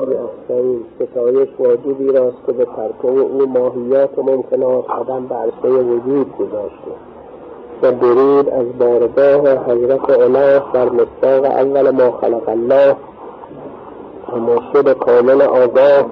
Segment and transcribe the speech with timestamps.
[0.00, 6.36] احسن ستایش واجبی راست که به ترکه او ماهیات و ممکنات قدم به عرصه وجود
[6.36, 6.90] گذاشته.
[7.82, 12.96] و درود از بارگاه حضرت اله در مستاق اول ما خلق الله.
[14.32, 16.06] و مرشد کامل آگاه.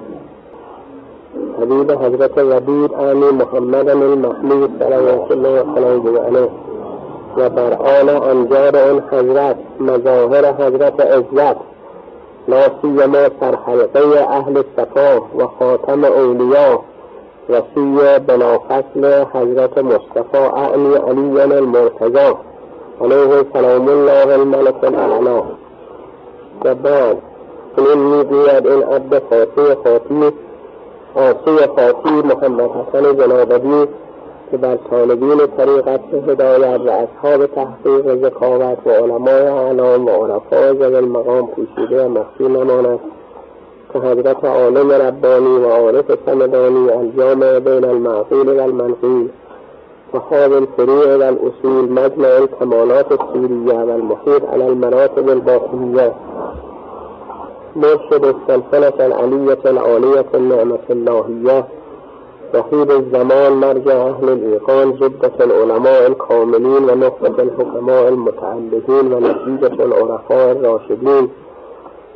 [1.61, 6.49] حبیب حضرت ودود آنی محمد المحمود صلوات الله علیه
[7.37, 11.72] و بر آن انجار اون حضرت مظاهر حضرت عزت.
[12.47, 16.79] لا سیما سرحلقه اهل صفا و خاتم اولیا
[17.49, 22.37] وسی بلافصل حضرت مصطفى اعنی علی المرتضا
[23.01, 25.43] علیه سلام الله الملک الاعلا
[26.65, 27.17] و بعد
[27.75, 30.31] چنین می‌گوید این عبد فاتی خاطی
[31.15, 33.87] آسی خاطی محمد حسن جنابدی
[34.53, 40.79] که بر طالبین طریقت هدایت و اصحاب تحقیق و ذکاوت و علمای اعلام و عرفای
[40.79, 42.99] ذوی المقام پوشیده و مخفی نماند
[43.93, 49.29] که حضرت عالم ربانی و عارف سمدانی الجامع بین المعقول و المنقول
[50.13, 56.11] وحاب الفروع و الاصول مجمع الکمالات السوریه و المحیط على المراتب الباطنیه
[57.75, 61.65] مرشد السلسلة العلیة العالیة النعمة اللهیه
[62.53, 71.29] وحید الزمان مرجع أهل الايقان جدة العلماء الكاملين ونخبة الحكماء المتعلقين ونتيجة العرفاء الراشدين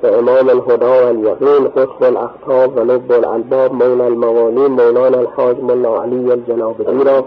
[0.03, 7.25] وإمام الهدى واليقين قطب الأخطاب ولب الألباب مولى الموالين مولانا الحاج ملا علی الجنابدی را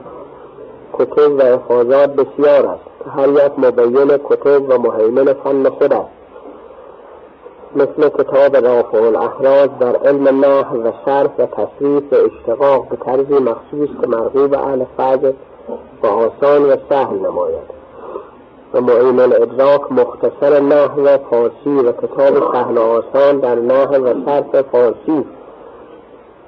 [0.92, 2.84] کتب و افاظات بسیار است.
[3.16, 6.19] هر یک مبین کتب و مهیمن فن خود است.
[7.76, 13.34] مثل کتاب رافع الاحراز در علم نحو و شرح و تصریف و اشتقاق به طرزی
[13.34, 15.32] مخصوص که مرغوب اهل فضل
[16.02, 17.80] و آسان و سهل نماید.
[18.74, 24.14] و معین الادراک مختصر نحو و فارسی و کتاب سهل و آسان در نحو و
[24.26, 25.24] صرف فارسی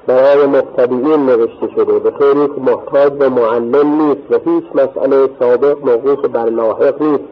[0.07, 5.85] برای مبتدیین نوشته شده به طوری که محتاج به معلم نیست و هیچ مسئله سابق
[5.85, 7.24] موقوف بر لاحق نیست.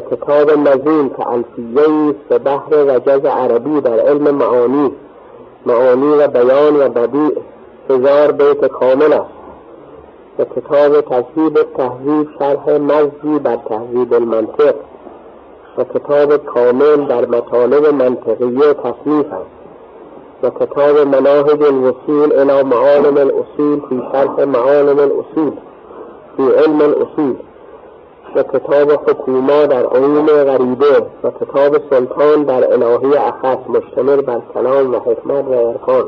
[0.00, 4.92] کتاب نظیم که الفیه به بحر رجز عربی در علم معانی
[5.66, 7.38] معانی و بیان و بدیع
[7.90, 9.36] هزار بیت کامل است.
[10.38, 14.74] و کتاب تذهیب تهذیب شرح مزی بر تهذیب المنطق
[15.78, 19.56] و کتاب کامل در مطالب منطقیه تصنیف است.
[20.42, 25.52] و کتاب مناهج الوصول الى معالم الاصول فی شرح معالم الاصول
[26.36, 27.36] فی علم الاصول.
[28.36, 34.94] و کتاب حکوما در علوم غریبه و کتاب سلطان در الهی اخص مشتمل بر کلام
[34.94, 36.04] و حکمت و ارکان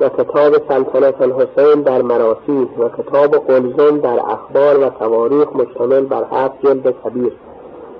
[0.00, 6.24] و کتاب سلطنت الحسین در مراسی و کتاب قلزم در اخبار و تواریخ مشتمل بر
[6.32, 7.32] هفت جلد کبیر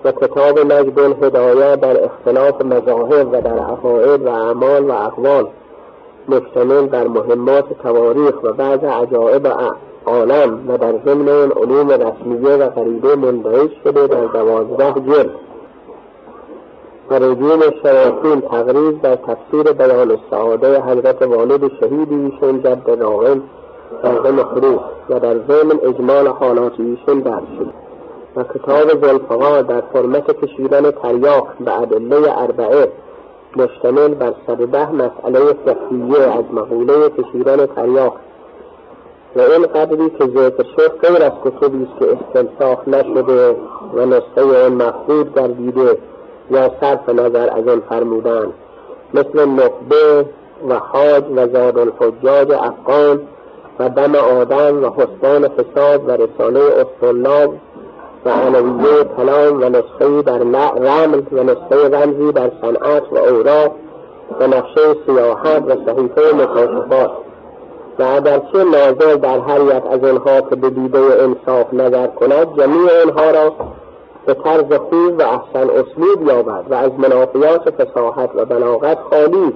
[0.05, 5.47] و کتاب نجد الهدایه در اختلاف مذاهب و در عقاید و اعمال و اقوال
[6.29, 9.47] مشتمل بر مهمات تواریخ و بعض عجائب
[10.07, 15.31] عالم و در ضمن علوم رسمیه و غریبه مندهش شده در دوازده جلد.
[17.11, 23.43] و رجوم شیاطین تقریز در تفسیر بیان السعاده حضرت والد شهید ایشون جد راغم
[24.03, 24.81] راغم خروف
[25.11, 27.73] و در ضمن اجمال حالات ایشون درد شد
[28.37, 32.89] و کتاب زلفقا در فرمت کشیدن تریاق به ادله اربعه
[33.57, 38.17] مشتمل بر صد مسئله فقهیه از مقوله کشیدن تریاق
[39.37, 43.57] و این قدری که ذکر شد غیر از کتبی است که استنساخ نشده
[43.95, 45.99] و نسخه آن مخفوض گردیده
[46.51, 48.53] یا صرف نظر از آن فرمودن.
[49.15, 50.25] مثل نقبه
[50.69, 53.21] و حاج و زاد الحجاج افغان
[53.79, 57.55] و دم آدم و حسان فساد و رساله استولاب
[58.25, 63.73] و علویه کلام و نسخه در رمل و نسخه رمزی در صنعت و اوراق
[64.41, 67.11] و نقشه سیاحت و صحیفه مکاشفات.
[67.99, 73.03] و اگرچه ناظر در هر یک از آنها که به دیده انصاف نظر کند جمیع
[73.03, 73.53] آنها را
[74.27, 79.53] به طرز خوب و احسن اسلوب یابد و از منافیات فساحت و بلاغت خالی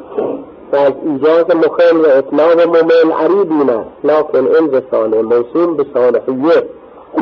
[0.73, 6.63] و از ایجاز مخل و اطلاب ممل عری بیند لکن این رساله موسوم به صالحیه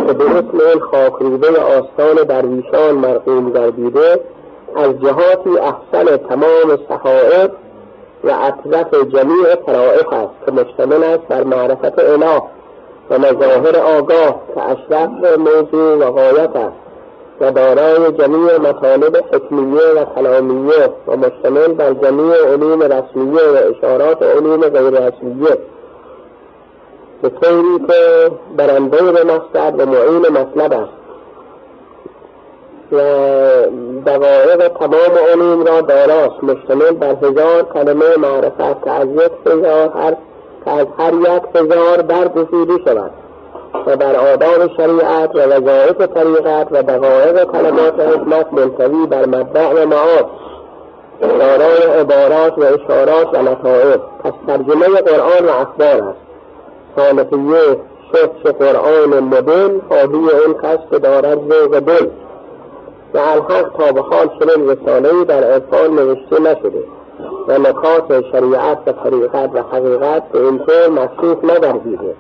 [0.07, 4.21] که به اسم این خاکروبه آستان درویشان مرقوم گردیده
[4.77, 7.51] از جهاتی احسن تمام صحائف
[8.25, 12.43] و اطرف جمیع فرائف است که مشتمل است بر معرفت اله
[13.11, 16.77] و مظاهر آگاه که اشرف موضوع و غایت است
[17.41, 24.23] و دارای جمیع مطالب حکمیه و کلامیه و مشتمل بر جمیع علوم رسمیه و اشارات
[24.23, 25.59] علوم غیر رسمیه.
[27.23, 31.04] به طوری که برنده به مقصد و معین مطلب است.
[32.93, 32.99] و
[34.07, 36.43] دقایق تمام علوم را داراست.
[36.45, 40.17] مشتمل بر هزار کلمه معرفت که از یک هزار هر
[40.65, 43.11] که از هر یک هزار برگزیده شود.
[43.87, 49.87] و بر آداب شریعت و وظایف طریقت و دقایق کلمات حکمت منتوی بر مبدع و
[49.87, 50.27] معاد.
[51.21, 56.19] دارای عبارات و اشارات و لطائف پس ترجمه قرآن و اخبار است.
[56.97, 57.77] صالحیه
[58.13, 62.07] شخص قرآن مدل خواهی این کس که دارد ذوق دل.
[63.15, 66.85] و الحق تا به حال چنین رسالهای در عرفان نوشته نشده
[67.49, 72.15] و نکات شریعت و طریقت و حقیقت به این طور مخصوص نگردیده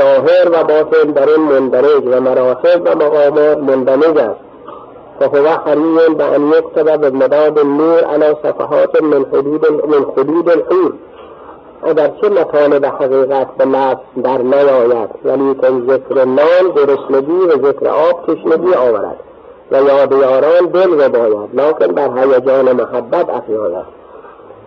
[0.00, 4.40] ظاهر و باطن در این مندرج و مراتب و مقامات مندمج است.
[5.20, 10.92] فهو حري بأن يكتب بمداد النور على صفحات من حدود من حدود الحور.
[11.82, 18.74] اگرچه مطالب حقیقت به لفظ در نیاید ولیکن ذکر نان گرسنگی و ذکر آب تشنگی
[18.74, 19.16] آورد.
[19.74, 21.54] و یاد یاران دل باید.
[21.54, 24.04] لکن بر هیجان محبت افزاید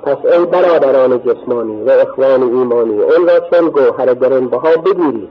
[0.04, 5.30] پس ای برادران جسمانی و اخوان ایمانی اون را چون گوهر گرانبها بگیرید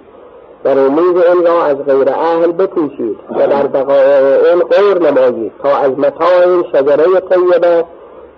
[0.64, 5.76] در امید این را از غیر اهل بپوشید و در بقای این غیر نمایید تا
[5.76, 7.84] از متاع شجره طیبه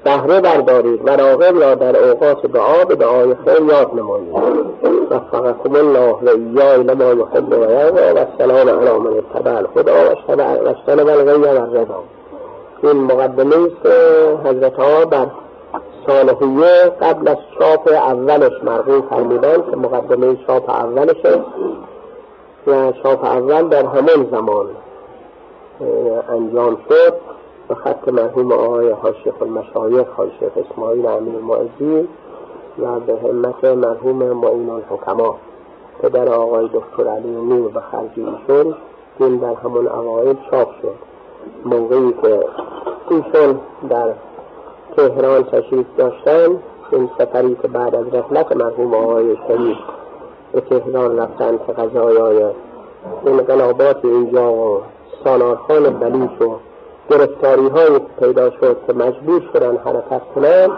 [0.05, 4.35] بهره بردارید و راغب را در اوقات دعا به دعای خیر یاد نمایید.
[5.11, 9.91] وفقكم الله و ایای لما یحب و یرضا و السلام علی من اتبع الهدى
[10.29, 12.03] و اجتنب الغی و الرضا.
[12.83, 13.87] این مقدمه است
[14.47, 15.27] حضرت ها بر
[16.07, 21.41] صالحیه قبل از چاپ اولش مرغوب فرمودن که مقدمه چاپ اولشه
[22.67, 24.67] و چاپ اول در همون زمان
[26.29, 27.15] انجام شد.
[27.69, 32.09] به خط مرحوم آقای حاشیخ المشایخ حاشیخ اسماعیل امیر معزی
[32.79, 35.37] و به همت مرحوم معین الحکما.
[36.03, 38.75] پدر آقای دکتر علی نور به خرج ایشون
[39.19, 40.95] این در همون اوایل چاپ شد.
[41.65, 42.45] موقعی که
[43.11, 43.61] ایشون
[43.91, 44.13] در
[44.97, 46.59] تهران تشریف داشتن
[46.93, 49.79] این سفری که بعد از رحلت مرحوم آقای شریف
[50.53, 52.45] به تهران رفتن که غذایای
[53.25, 54.81] این قلابات اینجا و
[55.25, 56.57] سالارخان بلیش و
[57.11, 60.69] گرفتاری های پیدا شد که مجبور شدن حرکت کنن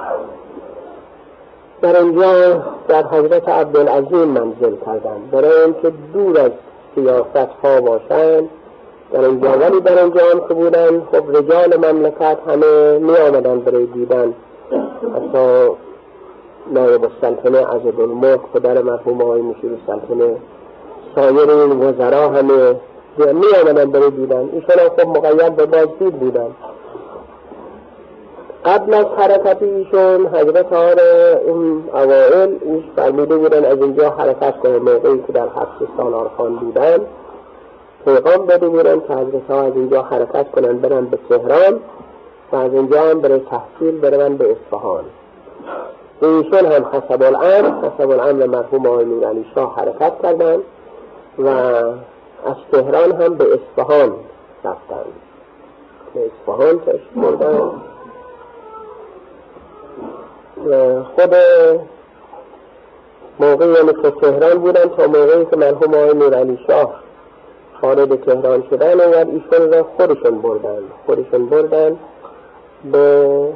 [1.82, 6.50] در اینجا در حضرت عبدالعظیم منزل کردن برای اینکه دور از
[6.94, 8.48] سیاست ها باشند
[9.12, 9.50] در اینجا.
[9.50, 14.34] ولی در اینجا هم که بودن خب رجال مملکت همه می آمدن برای دیدن.
[15.16, 15.70] اصلا
[16.72, 20.36] نایب السلطنه عزد الملک پدر مرحوم آقای مشیر السلطنه
[21.14, 22.74] سایر این وزرا همه
[23.18, 26.50] می آمدن برای دیدن ایشان هم خب مقید به بازدید بودن
[28.64, 30.90] قبل از حرکت ایشون حضرت ها
[31.46, 36.98] این اوائل ایش فرموده بودن از اینجا حرکت کنه موقعی که در حبس سالارخان بودن
[38.04, 41.80] پیغام بده بودن که حضرت ها از اینجا حرکت کنن برن به تهران
[42.52, 45.04] و از اینجا هم برای تحصیل برن به اصفهان
[46.22, 50.58] ایشون هم حسب الامر حسب الامر مرحوم آقای علی شاه حرکت کردن
[51.38, 51.80] و
[52.44, 54.12] از تهران هم به اصفهان
[54.64, 55.04] رفتن
[56.14, 57.70] به اصفهان تشت بردن.
[61.16, 61.34] خود
[63.40, 66.94] موقعی یعنی که تهران بودن تا موقعی که مرحوم آقای علی شاه
[67.80, 70.82] خارج تهران شدن و ایشون را خودشون بردن.
[71.06, 71.98] خودشون بردن
[72.92, 73.46] به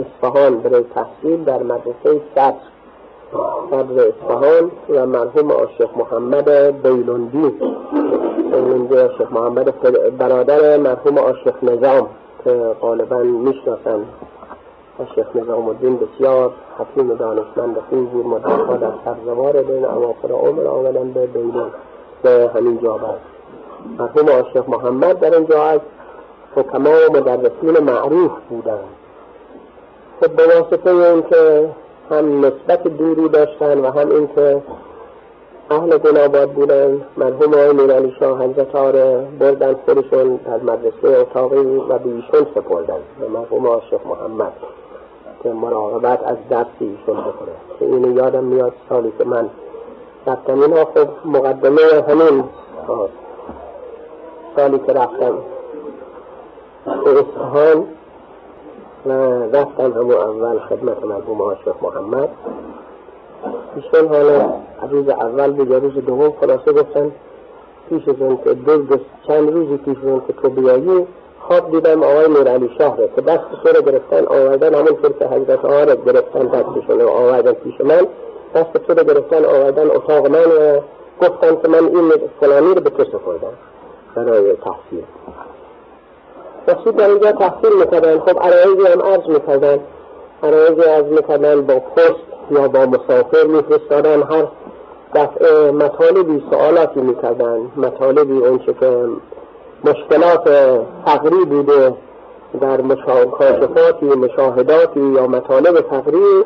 [0.00, 2.54] اصفهان برای تحصیل در مدرسه صدر.
[3.70, 6.50] صدر اصفهان و مرحوم آشق محمد
[6.82, 7.54] بیلوندی
[8.52, 9.74] بیلوندی آشق محمد
[10.18, 12.08] برادر مرحوم آشق نظام
[12.44, 14.04] که غالبا می‌شناسن.
[14.98, 18.26] آشق نظام الدین بسیار حکیم دانشمند خوب بود.
[18.26, 21.70] مدرها در سرزوار بین اواخر عمر آمدن به بیلون
[22.22, 23.20] به همین جا برد
[23.98, 25.80] مرحوم آشق محمد در اینجا از
[26.56, 28.84] حکما و مدرسین معروف بودند.
[30.20, 31.68] خب به واسطه اینکه
[32.10, 34.62] هم نسبت دوری داشتن و هم اینکه
[35.70, 41.98] اهل گناباد بودن مرحوم آقای میرعلی شاه حضرت آره بردن خودشون در مدرسه اتاقی و
[41.98, 44.52] به ایشون سپردن به مرحوم آشق محمد
[45.42, 49.50] که مراقبت از درس ایشون بکنه که اینو یادم میاد سالی که من
[50.26, 50.60] رفتم.
[50.60, 52.44] اینا خب مقدمه همین
[54.56, 55.34] سالی که رفتم.
[57.04, 57.86] به اصفهان
[59.06, 59.12] و
[59.52, 62.28] رفتن همون اول خدمت مرحوم آشق محمد.
[63.76, 64.52] ایشون حالا
[64.90, 67.12] روز اول به روز دوم خلاصه گفتن
[67.88, 71.06] پیش از که دو چند روزی پیش که تو بیایی
[71.40, 75.26] خواب دیدم آقای نور علی شاه رو که دست رو گرفتن آوردن همون طور که
[75.26, 78.06] حضرت آقا گرفتن دستشون آوردن پیش من.
[78.54, 80.80] دست رو گرفتن آوردن اتاق من و
[81.22, 83.52] گفتن که من این فلانی رو به تو سپردم.
[84.14, 85.04] برای تحصیل.
[86.68, 88.18] مسعود در اینجا تحصیل می‌کردن.
[88.18, 89.80] خب عرایزی هم عرض می‌کردن.
[90.42, 94.22] عرایزی عرض می‌کردن با پست یا با مسافر میفرستادن.
[94.22, 94.44] هر
[95.14, 97.58] دفعه مطالبی سوالاتی می‌کردن.
[97.76, 99.06] مطالبی اونچه که
[99.84, 100.48] مشکلات
[101.06, 101.94] فقری بوده
[102.60, 102.76] در
[103.38, 106.44] کاشفاتی مشاهداتی یا مطالب فقری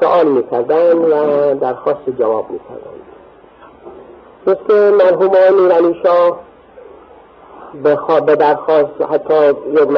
[0.00, 3.00] سوال می‌کردن و درخواست جواب می‌کردن.
[4.46, 6.38] مثل مرحوم آقای علی شاه
[8.26, 9.96] به درخواست حتی یک هم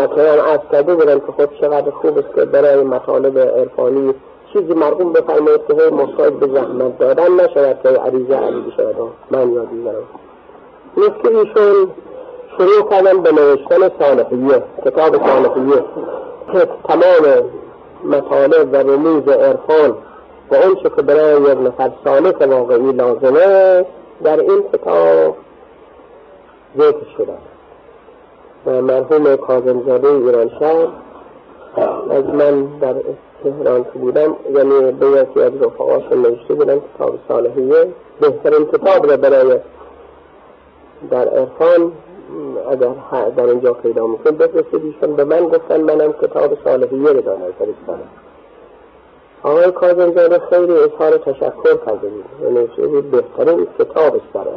[0.53, 4.15] از کرده بودن که خود چقدر خوب است که برای مطالب عرفانی
[4.53, 8.97] چیزی مرحوم بفرمایید که محتاج به زحمت دادن نشود که عریضه علی بشود
[9.31, 10.03] من یا دیگران
[10.97, 11.91] مثل ایشون
[12.59, 15.85] شروع کردن به نوشتن صالحیه کتاب صالحیه
[16.53, 17.45] که تمام
[18.05, 19.97] مطالب و رموز عرفان
[20.51, 23.85] و اون که برای یک نفر صالح واقعی لازمه
[24.25, 25.37] در این کتاب
[26.79, 27.52] ذکر شده.
[28.67, 29.27] مرحوم
[30.27, 30.89] ایران شهر
[32.11, 32.95] از من در
[33.45, 37.89] تهران که بودم یعنی به یکی از رفقاش نوشته بودن کتاب صالحیه.
[38.21, 39.59] بهترین کتاب را برای
[41.11, 41.93] در عرفان
[42.71, 42.89] اگر
[43.37, 44.85] در اینجا پیدا میکن بفرستید.
[44.85, 48.09] ایشون به من گفتن منم کتاب صالحیه رو دانم فرستادم
[49.43, 54.49] آقای کاظمزاده خیلی اظهار تشکر کرده بود نوشته بود بهترین کتاب است در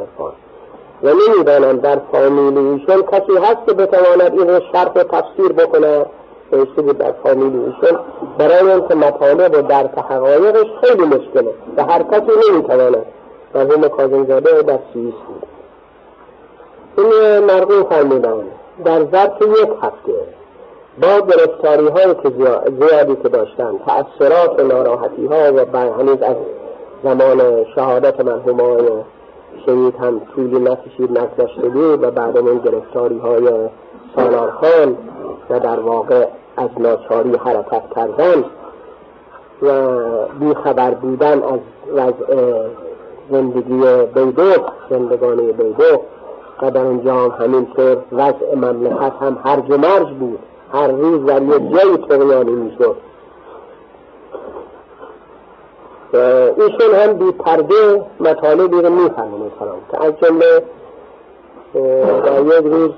[1.02, 6.06] و نمی‌دانم در فامیل ایشون کسی هست که بتواند این رو شرح تفسیر بکنه.
[6.52, 7.98] نوشته بود در فامیل ایشون
[8.38, 13.06] برای اینکه مطالب و درک حقایقش خیلی مشکله و هر کسی نمی‌تواند.
[13.54, 15.42] مرحوم کاظمزاده در سوئیس بود
[16.98, 18.44] این مرحوم فرمودن
[18.84, 20.12] در ظرف یک هفته
[21.02, 22.32] با گرفتاری های که
[22.78, 26.36] زیادی که داشتن تأثیرات و ناراحتی ها و هنوز از
[27.04, 28.88] زمان شهادت مرحوم های
[29.66, 33.48] شهید هم طولی نکشید نگذشته بود و بعد اون گرفتاری های
[34.16, 34.96] سالارخان
[35.50, 38.44] و در واقع از ناچاری حرکت کردن
[39.62, 39.98] و
[40.40, 41.60] بیخبر بودن از
[41.94, 42.36] وضع
[43.30, 46.00] زندگی بیدوک زندگانی بیدوک
[46.62, 50.38] و در اونجا هم همینطور وضع مملکت هم هرج مرج بود.
[50.72, 52.96] هر روز در یک جای تغیانی می‌شد.
[56.56, 59.50] ایشون هم بی پرده مطالبی رو می‌فهمه
[59.92, 60.62] که از جمله
[62.24, 62.90] در یک روز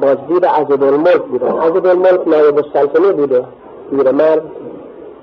[0.00, 3.44] بازدید عزب الملک بودن عزب الملک نایب السلطنه بوده.
[4.12, 4.42] مرد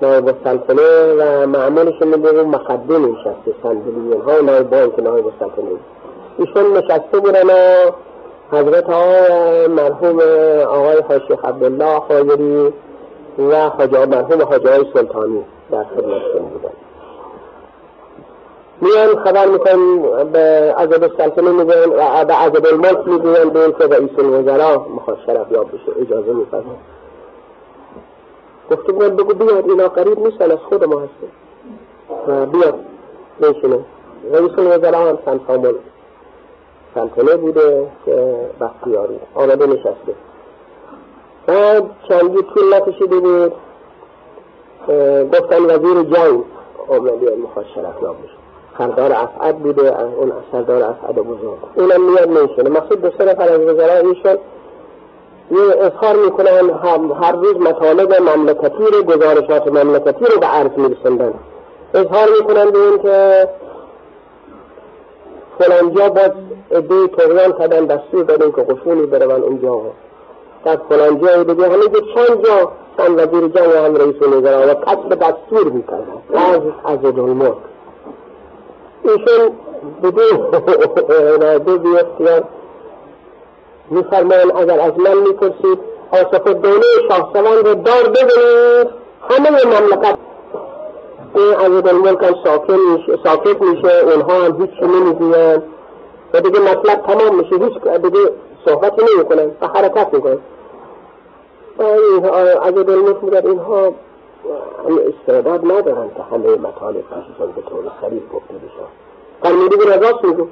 [0.02, 5.64] نایب السلطنه و معمولش میده مخدم نشسته صندلیون ها نایب بانک نایب السلطنه.
[6.38, 7.90] ایشون نشسته بودن و
[8.52, 10.20] حضرت آقای مرحوم
[10.68, 12.72] آقای حاشیخ عبدالله خایری
[13.38, 16.72] و حاجا مرحوم حاجه سلطانی در خدمتشون بودن.
[18.80, 24.10] میان خبر می‌کنن به عذاب السلطنه میگن و به عذاب الملک می‌گوین به اینکه رئیس
[24.18, 26.64] الوزراء می‌خواد شرف یاب بشه اجازه میفرمه
[28.70, 31.26] گفته بودن بگو بیاد اینا قریب نیستن از خود ما هسته
[32.28, 32.74] و بیاد
[33.40, 33.78] نشونه
[34.32, 35.74] رئیس الوزراء هم سن سامون
[36.94, 40.14] سلطنه بوده که بختیاری آمده نشسته.
[42.08, 43.52] چندی طول نکشیده بود.
[45.32, 46.44] گفتن وزیر جنگ.
[47.36, 48.36] می‌خواد شرف یاب بشه
[48.78, 51.58] سردار اسعد بوده اون سردار اسعد بزرگ.
[51.74, 53.60] اونم میاد میشونه مقصود دو نفر از
[54.06, 54.38] ایشون
[55.50, 56.70] یه اظهار می‌کنن
[57.22, 61.34] هر روز مطالب مملکتی رو گزارشات مملکتی رو به عرض میرسندن
[61.94, 63.48] اظهار می‌کنن به این که
[65.58, 66.30] فلانجا باز
[66.70, 69.80] ادهی تغیان کردن دستور دادن که قشونی برون اونجا.
[70.66, 75.14] در فلان جای دیگه همه چند جا هم وزیر جنگ هم رئیس الوزراء و کسب
[75.14, 77.54] دستور می‌کردن از از الملک
[79.02, 79.52] ایشون
[80.02, 80.46] بدون
[81.10, 82.44] اراده بی اختیار
[83.90, 85.78] میفرمان اگر از من می‌پرسید
[86.12, 88.88] آصف دوله شاهسوان رو دار ببینید.
[89.30, 90.18] همه مملکت
[91.34, 92.34] این عزیز الملک هم
[93.24, 94.04] ساکت میشه.
[94.04, 95.62] اونها هم هیچ نمی‌گوین
[96.34, 97.56] و دیگه مطلب تمام میشه.
[97.56, 98.30] هیچ دیگه
[98.64, 99.50] صحبتی نمی‌کنن.
[99.60, 100.38] و حرکت می‌کنن.
[102.62, 103.92] عزیز الملک میگه اینها
[105.08, 108.86] استعداد ندارن که همه مطالب پیششون به طور سریع گفته بشه
[109.42, 110.46] فرمودی به راست میگو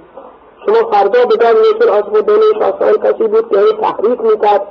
[0.67, 4.63] شما فردا به دار یکن آصف دوله شاهسوان کسی بود که تحریک می‌کرد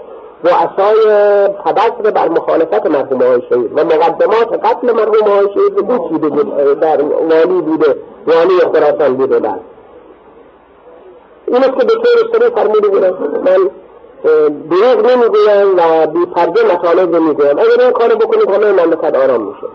[0.44, 1.06] و اصای
[1.48, 3.72] تبصر بر مخالفت مرحوم های شهید.
[3.78, 7.96] و مقدمات قتل مرحوم های شهید بود چیده در والی بوده
[8.28, 9.56] والی خراسان بوده در
[11.48, 13.10] این که به طور سری فرموده بودن
[13.46, 13.70] من
[14.70, 19.42] دروغ نمی‌گویم و بی پرده مطالب رو می‌گویم اگر این کار بکنید همه مملکت آرام
[19.42, 19.68] میشه.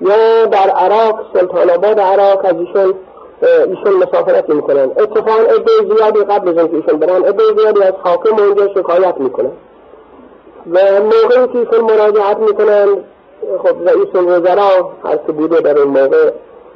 [0.00, 2.94] یا در عراق سلطان آباد عراق از ایشون
[3.42, 4.90] ایشون مسافرت می‌کنن.
[4.96, 9.50] اتفاقا عده زیادی قبل از اینکه ایشون برن عده زیادی از حاکم اونجا شکایت می‌کنن.
[10.72, 12.86] و موقعی که ایشون مراجعت می‌کنن
[13.58, 16.30] خب رئیس الوزراء هر که بوده در این موقع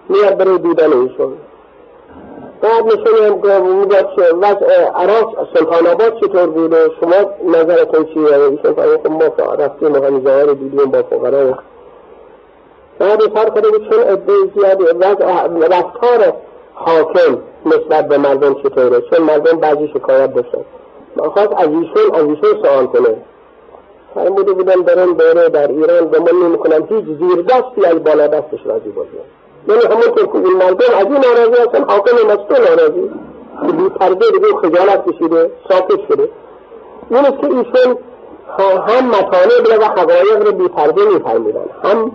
[0.08, 1.32] میاد برای دیدن ایشون.
[2.62, 9.08] بعد نشون میگه که وضع عراق سلطان آباد چطور بوده شما نظرتون چیه؟ ایشون فرمود
[9.08, 11.58] ما رفتیم و همین ظاهر دیدیم با فقرا.
[12.98, 14.84] بعد سر کرده بود چون عده زیادی
[15.70, 16.32] رفتار
[16.74, 20.64] حاکم نسبت به مردم چطوره؟ چون مردم بعضی شکایت داشتن.
[21.16, 23.16] خواست از ایشون از ایشون سوال کنه
[24.14, 28.66] فرموده بودن برن دوره در ایران به من نمی‌کنم هیچ زیر دستی از بالا دستش
[28.66, 33.10] راضی باشه یعنی که این مردم از این ناراضی هستن حاکم مسئول ناراضی.
[33.66, 36.28] که بی پرده دیگه خجالت کشیده ساکت شده.
[37.10, 37.98] این است که ایشون
[38.88, 42.12] هم مطالب و حقایق رو بی پرده میفرمیدن هم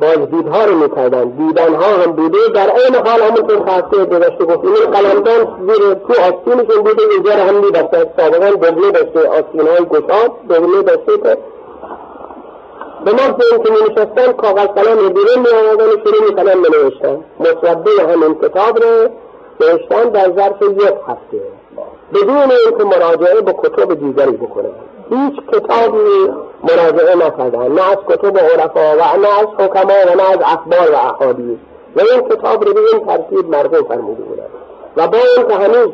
[0.00, 2.38] بازدیدها رو می‌کردن دیدنها هم بوده.
[2.54, 7.40] در این حال همونطور خاصه گذشته گفت این قلمدان زیر تو آستینشون بوده اینجا رو
[7.40, 8.10] هم میبسته.
[8.16, 11.36] سابقا دبله داشته آستینهای گشاد دبله داشته که
[13.04, 16.68] به محض اینکه می نشستن کاغذ قلم بیرون می آمدن و شروع می کنن می
[16.68, 19.08] نوشتن مصوبه همین کتاب رو
[19.60, 21.42] نوشتن در ظرف یک هفته.
[22.14, 24.70] بدون اینکه مراجعه به کتب دیگری بکنن
[25.10, 26.32] هیچ کتابی
[26.62, 30.96] مراجعه نکردن نه از کتب عرفا و نه از حکما و نه از اخبار و
[30.96, 31.58] احادیث.
[31.96, 34.46] و این کتاب رو به این ترتیب مرغوب فرموده بودن
[34.96, 35.88] و با اینکه هنوز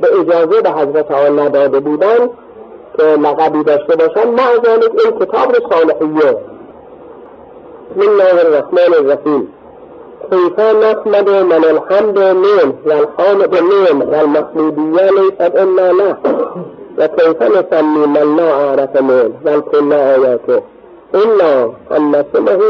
[0.00, 2.30] به اجازه به حضرت آن نداده بودن
[2.96, 4.50] که لقبی داشته باشن مع
[4.98, 6.36] این کتاب رو صالحیه
[7.90, 9.48] بسم الله الرحمن الرحیم
[10.30, 16.16] كيف نحمد من الحمد من والحامد من والمحمودية ليست إلا له
[16.98, 20.62] وكيف نسمي من لا عرف منه بل كل آياته.
[21.14, 22.60] إلا أن نسمه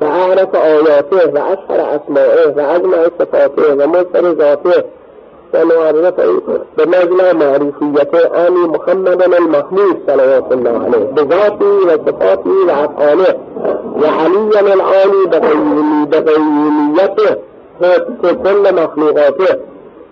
[0.00, 4.82] وأعرف آياته وأشهر أسمائه وأجمع صفاته ومصر ذاته.
[5.54, 6.14] ونعرف
[6.78, 13.34] بمجمع معرفيته آل محمد المحمود صلوات الله عليه بذاته وصفاته وأفعاله
[14.02, 15.26] وعليا العالي
[16.10, 17.36] بغيريته
[18.22, 19.56] في كل مخلوقاته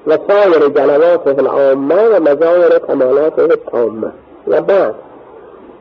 [0.07, 4.13] وسائر جلواته العامة ومظاهر كمالاته التامة
[4.49, 4.95] وبعد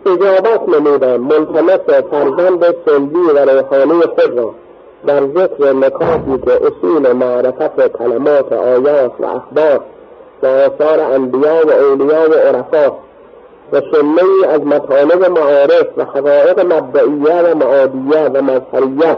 [0.07, 4.51] اجابت نمودم ملتمس فرزند سلبی و روحانی خود را
[5.05, 9.81] در ذکر نکاتی که اصول معرفت کلمات آیات و اخبار
[10.43, 12.95] و آثار انبیا و اولیا و عرفا
[13.71, 19.17] و شمه از مطالب معارف و حقایق مبدعیه و معادیه و مظهریه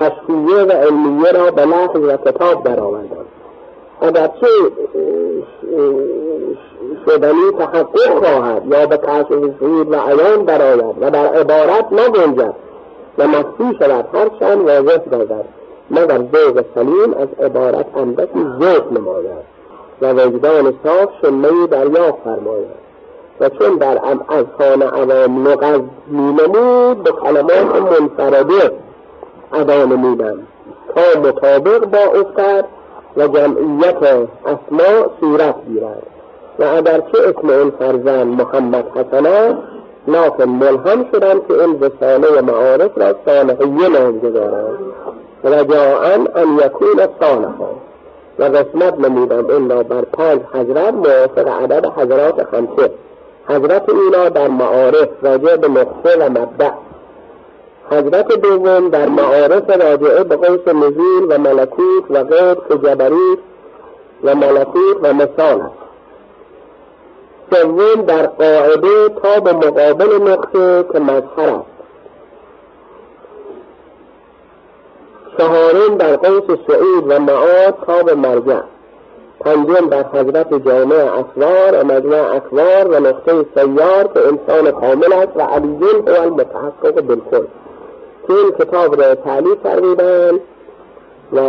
[0.00, 3.26] کشفیه و علمیه را به لحظ و کتاب برآوردند
[4.00, 4.46] اگرچه
[7.06, 9.28] شدنی تحقق خواهد یا به کشف
[9.60, 12.54] شهود و عیان برآید و در عبارت نگنجد
[13.18, 15.44] و مخفی شود هرچند واضح گردد
[15.90, 19.56] مگر ذوق سلیم از عبارت اندکی ذوق نماید
[20.00, 22.86] و وجدان صاف شمهای دریافت فرماید.
[23.40, 23.98] و چون در
[24.28, 28.72] از خانه عوام لغز مینمود به کلمات منفرده
[29.52, 30.38] ادا نمودم
[30.94, 32.64] تا مطابق با افتر
[33.16, 34.02] و جمعیت
[34.46, 36.02] اسما صورت گیرد.
[36.58, 39.75] و اگرچه اسم این فرزند محمد حسن است
[40.08, 44.78] لکن ملهم شدم که این رساله معارف را صالحیه نام گذارند.
[45.44, 47.70] رجاعا ان یکون صالحا.
[48.38, 52.90] و قسمت نمودم این را بر پنج حضرت موافق عدد حضرات خمسه.
[53.48, 56.70] حضرت اولا در معارف راجع به نقطه و مبدع
[57.90, 63.38] حضرت دوم در معارف راجعه به قوس نزول و ملکوت و غیر که جبروت
[64.24, 65.85] و ملکوت و مثال است.
[67.50, 71.76] سوم در قاعده تا به مقابل نقطه که مظهر است.
[75.38, 78.60] چهارم در قوس سعود و معاد تا به مرجع.
[79.40, 85.36] پنجم در حضرت جامع اسوار و مجمع اسوار و نقطه سیار که انسان کامل است
[85.36, 87.44] و علیون هو المتحقق بالکل.
[88.26, 90.40] که این کتاب را تعلیف فرمودن
[91.32, 91.40] و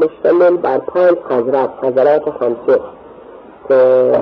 [0.00, 2.80] مشتمل بر پنج حضرت حضرات خمسه.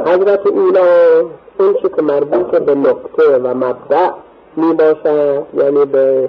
[0.06, 1.20] حضرت اولا
[1.58, 4.10] اون که مربوط به نقطه و مبدع
[4.56, 6.28] می باشد یعنی به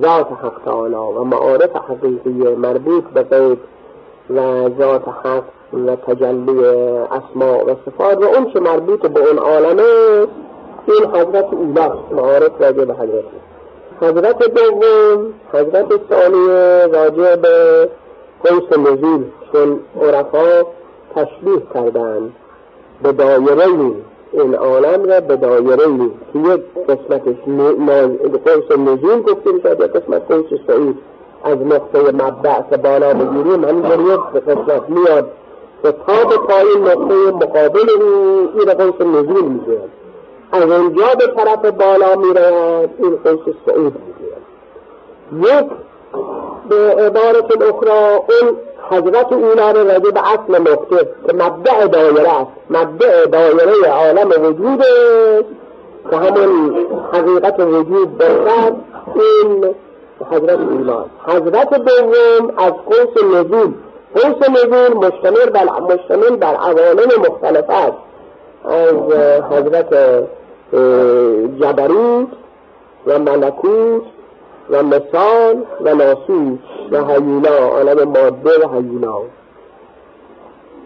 [0.00, 3.58] ذات حق تعالی و معارف حقیقی مربوط به غیب
[4.30, 5.44] و ذات حق
[5.86, 6.64] و تجلی
[7.10, 9.82] اسماء و صفات و اون که مربوط به اون عالمه
[10.86, 13.24] این حضرت اولاست معارف راجع به حضرت.
[14.00, 17.88] حضرت دوم حضرت ثانیه راجع به
[18.44, 20.62] قوس نزول چون عرفا
[21.14, 22.32] تشبیه کردند.
[23.02, 23.66] به دایره
[24.32, 25.86] این عالم را به دایره
[26.32, 27.36] که یک قسمتش
[28.44, 30.98] قوس نزول گفته می‌شد یا قسمت قوس سعود
[31.44, 35.30] از نقطه مبدع که بالا بگیریم همینجوری به قسمت میاد.
[35.82, 37.88] که تا به پایین نقطه مقابل
[38.54, 39.80] این قوس نزول میگه
[40.52, 42.90] از اونجا به طرف بالا می‌رود.
[42.98, 44.34] این قوس صعود میگه
[45.50, 45.66] یک
[46.68, 48.56] به عبارت اخرى اون
[48.90, 52.50] حضرت اولا رو راجع به اصل نقطه که مبدع دایره است.
[52.70, 54.84] مبدع دایره عالم وجود
[56.10, 56.76] که همون
[57.12, 58.74] حقیقت وجود باشد
[59.14, 59.74] این
[60.30, 63.72] حضرت اولا حضرت دوم از قوس نزول.
[64.14, 67.96] قوس نزول مشتمل بر مشتمل بر عوالم مختلف است.
[68.64, 68.96] از
[69.50, 69.94] حضرت
[71.60, 72.28] جبروت
[73.06, 74.02] و ملکوت
[74.70, 76.58] و مثال و ناسوس
[76.92, 79.14] و هیولا عالم ماده و هیولا.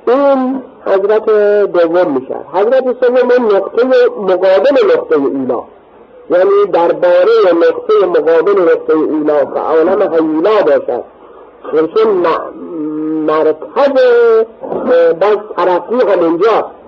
[0.08, 1.30] این حضرت
[1.72, 2.36] دوم میشه.
[2.52, 3.86] حضرت سوم نقطه
[4.18, 5.62] مقابل نقطه اولا.
[6.30, 11.04] یعنی درباره نقطه مقابل نقطه اولا که عالم هیولا باشد.
[11.94, 12.08] چون
[13.26, 14.02] مرکز
[15.20, 16.78] باز ترقی هم اینجاست.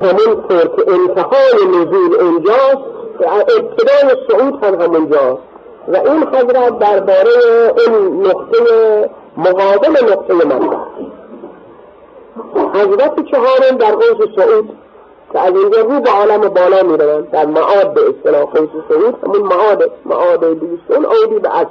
[0.00, 2.92] همون که انتهای نزول اینجاست.
[3.20, 5.51] ابتدای صعود هم همونجاست
[5.88, 7.30] و این حضرت درباره
[7.86, 8.58] این نقطه
[9.36, 10.76] مقابل نقطه منبع
[12.74, 14.70] حضرت چهارم در قوس سعود
[15.32, 19.14] که از اینجا رو به عالم بالا می روند در معاد به اصطلاح قوس سعود
[19.24, 21.68] همون معاد معاد دوستون عودی به اصل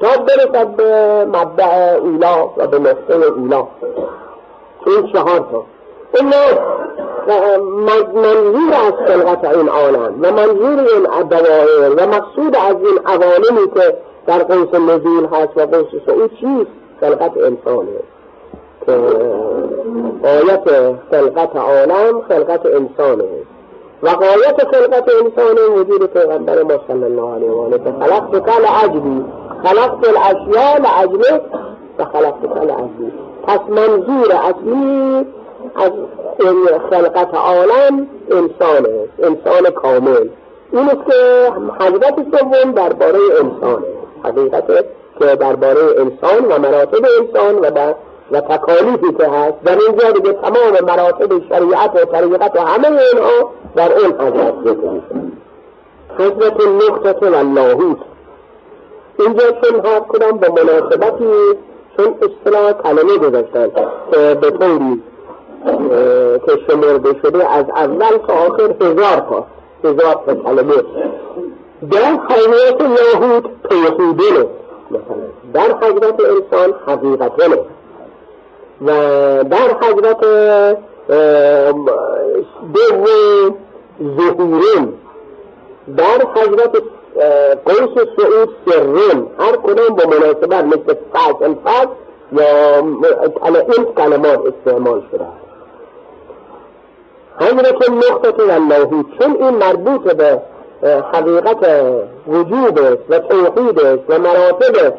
[0.00, 3.66] تا برسد به مبدع اولا و به نقطه اولا.
[4.86, 5.64] این چهار تا.
[6.14, 6.32] این
[8.14, 13.96] منظور از خلقت این عالم و منظور این دوائر و مقصود از این عوالمی که
[14.26, 17.88] در قوس نزول هست و قوس سعود چیست؟ خلقت انسانه.
[18.86, 18.92] که
[20.28, 23.24] آیت خلقت عالم خلقت انسانه.
[24.02, 28.64] و قایت خلقت انسان وجود پیغمبر ما صلی الله علیه و آله که خلقت کل
[28.64, 29.24] عجبی
[29.64, 31.42] خلقت الاشیاء لعجلک
[31.98, 33.12] و خلقت کل عجبی
[33.46, 35.26] پس منظور اصلی
[35.76, 35.90] از
[36.90, 38.86] خلقت عالم انسان
[39.18, 40.28] انسان کامل.
[40.72, 43.84] این است که حضرت سوم درباره انسان
[44.24, 44.66] حقیقت
[45.18, 47.94] که درباره انسان و مراتب انسان و در
[48.32, 49.62] و تکالیفی که هست.
[49.64, 55.00] در اینجا دیگه تمام مراتب شریعت و طریقت و همه اینها در اون حضرت ذکر
[56.18, 57.98] حضرت نقطه و لاهوت
[59.18, 61.24] اینجا چون حرف کنم به مناسبتی
[61.96, 63.70] چون اصطلاح کلمه گذاشتن
[64.10, 65.02] که به طوری
[66.46, 69.46] که شمرده شده از اول تا آخر هزار تا
[69.84, 70.82] هزار تا کلمه.
[71.90, 74.46] در حضرت یهود توحیدنه
[74.90, 75.16] مثلا
[75.54, 77.58] در حضرت انسان حقیقتنه
[78.86, 78.88] و
[79.44, 80.20] در حضرت
[82.74, 83.54] دوم
[84.16, 84.92] ظهورن
[85.96, 86.82] در حضرت
[87.64, 91.88] قوس سعود سرن هر کدام به مناسبت مثل فصل فصل
[92.32, 95.26] یا این کلمات استعمال شده.
[97.40, 100.42] حضرت نقطه الله چون این مربوط به
[101.12, 101.84] حقیقت
[102.26, 104.94] وجود است و توحید است و مراتب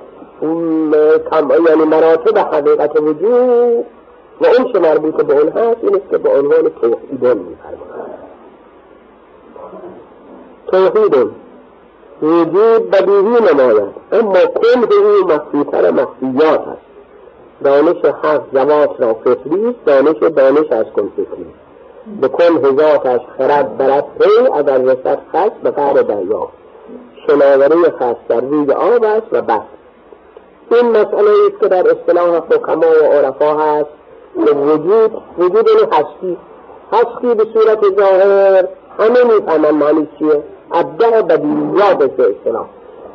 [1.70, 3.86] یعنی مراتب حقیقت وجود
[4.42, 8.24] و اون چه مربوط به اون هست این است که به عنوان توحیدون میفرماید
[10.68, 11.32] توحیدون.
[12.22, 13.94] وجود بدیهی نماید.
[14.12, 16.82] اما کل او مخفیتر مخفیات است.
[17.64, 21.46] دانش حق زوات را فطری دانش دانش از کن فطری
[22.22, 24.06] بکن هزاتش خرد برد.
[24.20, 26.48] پی اگر رسد خس به قعر دریا.
[27.28, 29.62] شناوری خس در روی آب است و بس.
[30.72, 33.90] این مسئله است که در اصطلاح حکما و عرفا هست.
[34.46, 36.38] که وجود وجود این هستی.
[36.92, 38.68] هستی به صورت ظاهر
[39.00, 40.44] همه می‌فهمن معنی چیه.
[40.72, 42.66] ابدع بدیعیات به اصطلاح.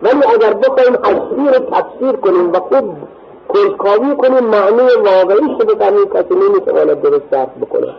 [0.02, 2.84] ولی اگر بخوایم هستی رو تفسیر کنیم و خود
[3.48, 7.94] کنجکاوی کنیم معنی واقعیش رو بکنیم کسی نمی‌تواند درست درک بکنه.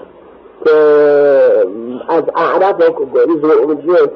[0.67, 1.65] آه،
[2.10, 2.95] از اعراب اعراف
[3.41, 4.12] ظهور وجود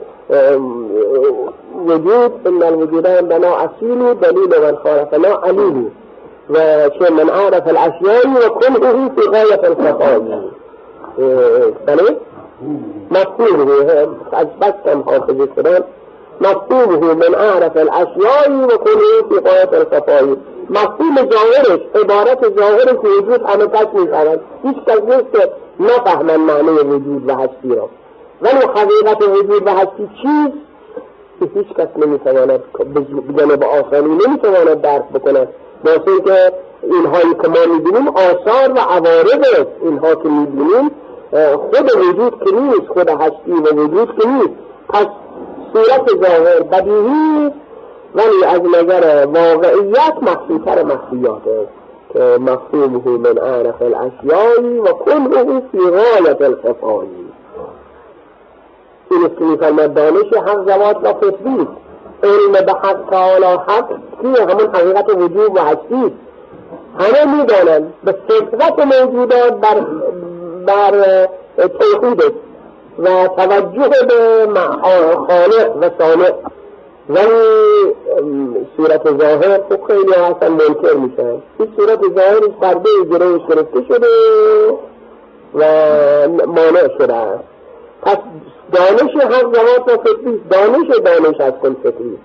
[1.75, 5.89] وجود ان الوجودان بنا اصيل دليل من خالفنا عليل
[6.49, 10.41] وشيء من عرف الاشياء وكله في غايه الخطايا
[11.85, 12.17] ثاني
[13.11, 15.83] مفهومه از بس كم حافظ السلام
[16.41, 20.37] مفهومه من اعرف الاشياء وكله في غايه الخطايا
[20.69, 27.29] مفهوم ظاهرش عبارت ظاهرش وجود همه تک میشوند هیچ کس نیست که نفهمن معنی وجود
[27.29, 27.89] و هستی را.
[28.41, 30.57] ولی حقیقت وجود و هستی چیست؟
[31.39, 32.63] که هیچ کس نمی‌تواند
[33.29, 35.47] بجانب با آسانی نمی‌تواند درک بکند.
[35.85, 36.51] باسه که
[36.83, 40.91] اینهایی که ما می‌بینیم آثار و عوارض اینها که می‌بینیم
[41.55, 44.53] خود وجود که نیست خود هستی و وجود که نیست.
[44.89, 45.07] پس
[45.73, 47.51] صورت ظاهر بدیهی
[48.15, 51.82] ولی از نظر واقعیت مخفیتر مخفیاته که
[52.15, 57.31] مفهومه من اعرف الاشیایی و کنه فی غایت الخفایی
[59.11, 61.67] این است که میفرمد دانش حق زوات و فطری
[62.23, 63.89] علم به حق تعالی حق
[64.21, 66.13] که همون حقیقت وجود و هستی
[66.99, 69.85] همه می‌دانند به فطرت موجودات بر
[70.65, 71.27] بر
[71.67, 72.23] توحید
[72.99, 74.61] و توجه به
[75.15, 76.33] خالق و صانع
[77.09, 77.93] ولی
[78.77, 81.41] صورت ظاهر خب خیلی هستن منکر میشن.
[81.59, 84.07] این صورت ظاهر پرده جلوش گرفته شده
[85.55, 85.63] و
[86.47, 87.13] مانع شده.
[87.13, 87.43] است
[88.01, 88.17] پس
[88.71, 89.11] دانش
[89.41, 92.17] زوات و فطری دانش دانش از کن فطری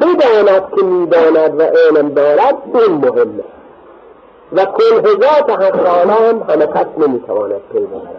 [0.00, 3.44] بداند که می‌داند و علم دارد این مهمه.
[4.52, 8.16] و کنهزات حقانان همه کس نمی‌تواند پی ببرد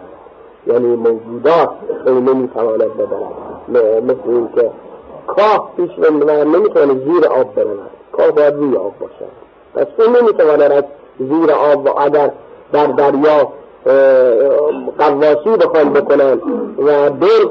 [0.66, 1.70] یعنی موجودات
[2.06, 4.70] نمی‌تواند ببرد مثل این که
[5.36, 9.30] کاه پیش نمی‌تواند زیر آب برود کاه باید روی آب باشد
[9.74, 10.84] پس این نمی‌تواند از
[11.18, 12.30] زیر آب و اگر
[12.72, 13.52] در دریا
[14.98, 16.40] قواسی بخوان بکنن
[16.78, 17.48] و دل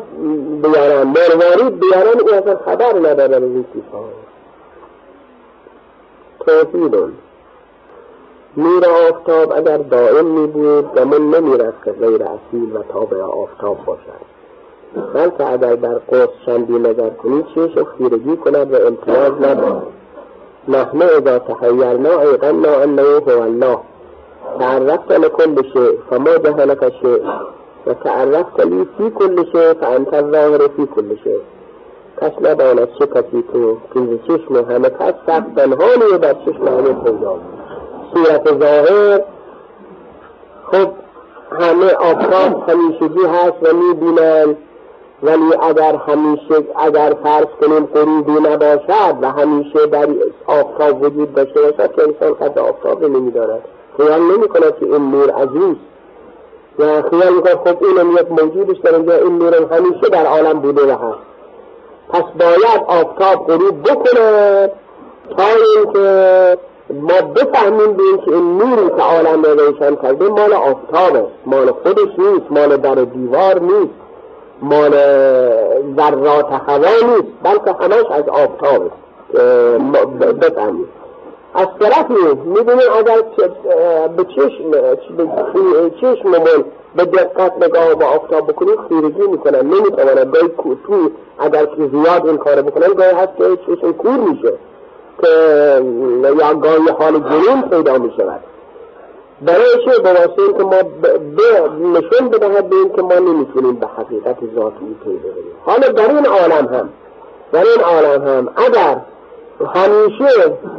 [0.62, 4.06] بیارن مروارید بیارن این اصلا خبر نداره از این چیزها.
[6.46, 7.14] توحیدون
[8.58, 13.86] نور آفتاب اگر دائم می بود گمان نمی رفت که غیر اصیل و تابع آفتاب
[13.86, 14.39] باشد.
[15.14, 19.84] بلکه اگر در قرص شندی نظر کنید چشم خیرگی کند و امتیاز ندارد.
[20.68, 23.80] نحن اذا تحیرنا ایقنا انه هو الله.
[24.60, 27.24] تعرفت لكل شيء فما جهلك شيء
[27.88, 31.40] وتعرفت لي في كل شيء فأنت الظاهر في كل شيء
[32.22, 37.36] کس نداند چه کسی تو که چشم همه کس سخت پنهانی در چشم همه پیدا.
[38.14, 39.22] صورت ظاهر
[40.72, 40.92] خب
[41.52, 44.58] همه آفتاب همیشگی هست و می‌بینند.
[45.24, 50.08] ولی اگر همیشه اگر فرض کنیم قریبی نباشد و همیشه در
[50.48, 53.62] آفتاب وجود داشته باشد که انسان قد آفتاب نمی‌داند
[53.98, 55.76] خیال نمی کند که این نور عزیز
[56.80, 60.86] و خیال می خب اینم یک موجودش در اینجا این نور همیشه در عالم بوده
[60.86, 61.20] و هست.
[62.10, 64.72] پس باید آفتاب غروب بکنه
[65.38, 65.44] تا
[65.76, 66.58] اینکه
[66.90, 72.20] ما بفهمیم به که این نوری که عالم را روشن کرده مال آفتابه مال خودش
[72.20, 74.09] نیست مال در دیوار نیست.
[74.62, 74.92] مال
[75.98, 78.92] ذرات هوا نیست بلکه همش از آفتابه
[80.42, 80.88] بفهمیم
[81.56, 82.14] از طرفی
[82.46, 83.22] می‌دونیم اگر
[84.18, 84.72] به چشم
[85.18, 91.88] به چشممون به دقت نگاه با آفتاب بکنیم خیرگی می‌کنن نمی‌توانن گاهی تو اگر که
[91.92, 94.54] زیاد این کار بکنن گاهی هست که چشم کور میشه
[95.22, 95.28] که
[96.40, 98.40] یا گاهی حال جنون پیدا می‌شود.
[99.42, 100.82] برای چه به واسه که ما
[101.92, 106.26] نشون بدهد به این که ما نمی‌تونیم به حقیقت ذاتی پی ببریم حالا در این
[106.26, 106.90] عالم هم
[107.52, 109.02] در این عالم هم اگر
[109.76, 110.28] همیشه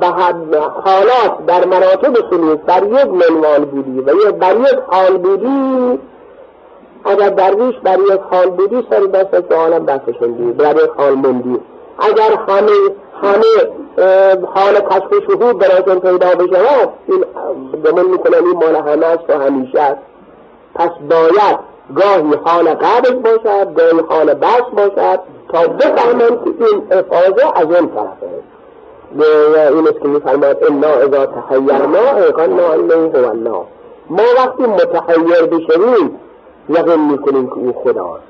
[0.01, 5.99] به حالات در مراتب سلوک بر یک منوال بودی و بر یک حال بودی
[7.05, 11.61] اگر درویش بر یک حال بودی سر دست که عالم بسشندی بر یک حال مندی
[11.99, 12.73] اگر همه
[13.23, 13.71] همه
[14.55, 17.25] حال کشف شهود براتون پیدا بشود این
[17.85, 20.01] گمان می‌کنم این مال همه است و همیشه است.
[20.75, 21.59] پس باید
[21.97, 25.21] گاهی حال قبض باشد گاهی حال بس باشد
[25.53, 28.31] تا بفهمند که این افاظه از اون طرفه.
[29.75, 33.65] این است که میفرماد انا اذا تحیرنا ایقنا انه هو الله
[34.11, 36.21] ما وقتی متحیر بشویم
[36.69, 38.23] یقین می‌کنیم که او خداست.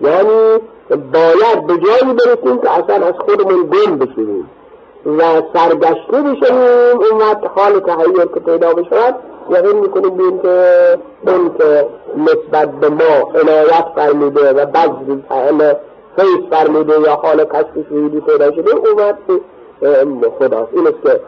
[0.00, 0.58] یعنی
[0.90, 4.50] باید به جایی برسیم که اصلا از خودمون گم بشویم.
[5.06, 9.14] و سرگشته بشویم اون وقت حال تحیر که پیدا بشود
[9.50, 11.86] یقین می‌کنیم بیم که اون که
[12.16, 15.74] نسبت به ما عنایت فرموده و بذل
[16.16, 19.40] فیض فرموده یا حال کشف شهودی پیدا شده اون وقت
[20.38, 20.72] خداست.
[20.72, 21.20] این است که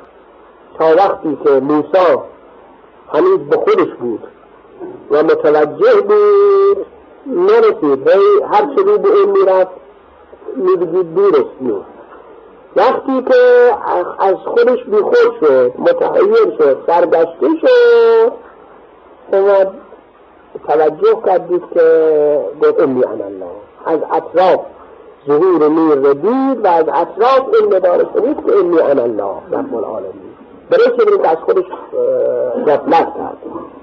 [0.79, 2.19] تا وقتی که موسی
[3.12, 4.21] هنوز به خودش بود
[5.11, 6.87] و متوجه بود
[7.27, 8.09] نرسید.
[8.51, 9.71] هر چه به این می‌رفت
[10.57, 11.95] میبگید دورش نیست
[12.77, 13.73] وقتی که
[14.19, 18.33] از خودش بی خود شد متحیر شد سرگشته شد
[19.33, 19.71] اومد
[20.67, 21.81] توجه کردید که
[22.62, 23.47] گفت امی الله.
[23.87, 24.61] از اطراف
[25.27, 30.27] ظهور نور رو دید و از اطراف علم داره شدید که ان الله رب العالمین.
[30.71, 31.65] برای که از خودش
[32.67, 33.37] غفلت کرد.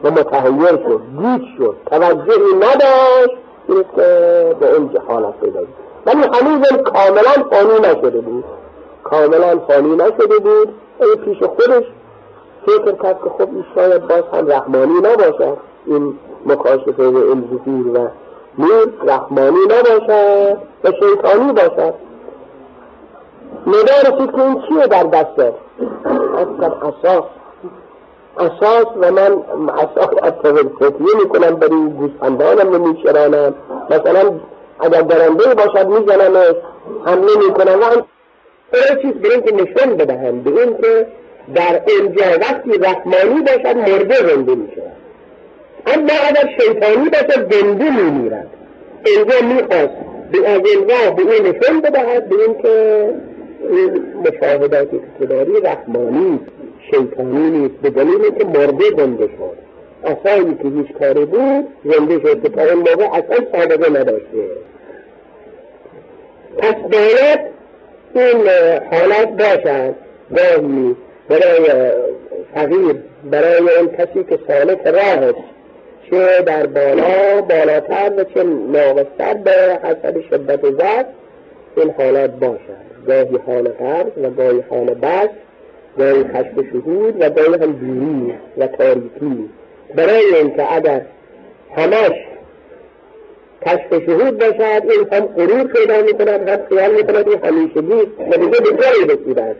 [0.04, 5.60] و متحیر شد دید شد توجهی نداشت این که به اون حالت پیدا
[6.06, 8.44] ولی هنوز کاملا فانی نشده بود.
[9.04, 10.70] کاملا فانی نشده بود.
[11.02, 11.84] این پیش خودش
[12.66, 15.58] فکر کرد که خب این شاید باز هم رحمانی نباشد.
[15.86, 18.10] این مکاشفه ظهور و
[18.58, 21.94] نور رحمانی نباشد و شیطانی باشد.
[23.68, 25.54] نگاه رسید که این چیه در دسته
[26.36, 27.24] اصلا اساس
[28.38, 30.10] اساس و من اساس
[30.80, 33.56] تکیه می‌کنم بر این گوسفندانم نمیشرانم
[33.89, 34.32] مثلا
[34.80, 36.56] اگر درنده باشد می‌زنم
[37.06, 38.02] حمله می‌کنم و
[39.02, 41.06] چیز به که نشان بدهم به این که
[41.56, 44.92] در اینجا وقتی رحمانی باشد مرده زنده می‌شود.
[45.88, 48.48] اما اگر شیطانی باشد زنده میمیرد.
[49.06, 49.94] اینجا می‌خواست
[50.32, 53.10] به از اینجا به این نشان بدهد به این که
[53.70, 56.40] این مشاهداتی که داری رحمانی
[56.92, 57.76] شیطانی نیست.
[57.76, 59.58] به دلیل که مرده زنده شد.
[60.04, 62.44] اصایی که هیچ کاری بود زنده شد.
[62.44, 64.48] که تا اون موقع اصلا سابقه نداشته
[66.58, 67.40] پس باید
[68.15, 68.47] این
[68.91, 69.95] حالت باشد.
[70.36, 70.95] گاهی
[71.30, 71.91] برای
[72.56, 72.95] فقیر
[73.32, 75.34] برای اون کسی که سالک راه
[76.10, 81.06] چه در بالا بالاتر و چه ناقصتر به حسب شدت ضعف
[81.78, 82.84] این حالات باشد.
[83.08, 85.30] گاهی حال قرض و گاهی حال بس
[85.97, 89.49] گاهی خشب شهود و گاهی هم دوری و تاریکی.
[89.95, 91.02] برای اینکه اگر
[91.76, 92.33] همش
[93.65, 98.38] کشف شهود باشد این هم غرور پیدا می‌کند هم خیال می‌کند این همیشه نیست و
[98.38, 99.56] دیگه به جایی رسیده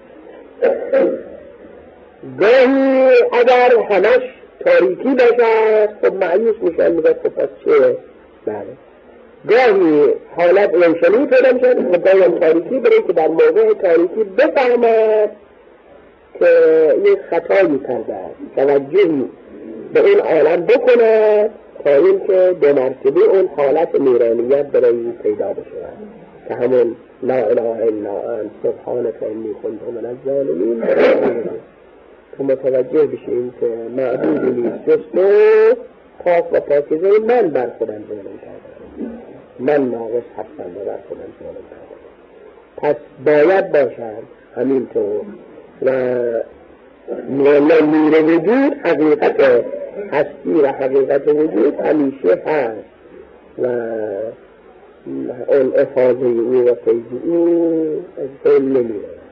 [2.40, 4.22] گاهی اگر همش
[4.66, 7.98] تاریکی باشد خب معیوس میشن میگه خب پس چه؟
[8.46, 8.66] بله.
[9.50, 15.30] گاهی حالت روشنی پیدا می‌شد و گاهی تاریکی برای که در موقع تاریکی بفهمد
[16.40, 16.48] که
[17.06, 18.16] یک خطایی کرده
[18.56, 19.26] توجهی
[19.94, 21.50] به این عالم بکند.
[21.84, 25.88] تا اینکه به مرتبه اون حالت نیرانیت برای پیدا بشه.
[26.48, 30.84] که همون لا اله الا انت سبحانك انی کنت من الظالمین.
[32.38, 33.68] که متوجه بشیم که
[33.98, 34.90] معبودی نیست.
[34.90, 35.28] جز تو
[36.24, 39.20] پاک و پاکیزه من بر خودم ظلم کردم.
[39.60, 41.94] من ناقص هستم و بر خودم ظلم کردم.
[42.78, 44.24] پس باید باشد
[44.56, 45.22] همینطور
[45.82, 45.90] و
[47.30, 49.64] نور وجود حقیقت
[50.12, 52.94] هستی و حقیقت وجود همیشه هست.
[53.58, 53.66] و
[55.48, 59.23] اون افاظه أو و فیض أو از فیل نمیره